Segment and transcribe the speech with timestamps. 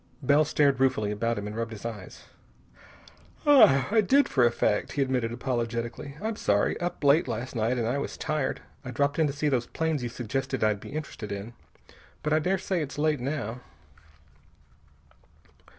[0.23, 2.23] Bell stared ruefully about him and rubbed his eyes.
[3.45, 6.17] "I did, for a fact," he admitted apologetically.
[6.19, 6.75] "I'm sorry.
[6.79, 8.61] Up late last night, and I was tired.
[8.83, 11.53] I dropped in to see those planes you suggested I'd be interested in.
[12.23, 13.59] But I daresay it's late, now."